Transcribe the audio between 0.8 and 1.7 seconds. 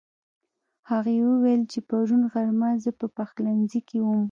هغې وويل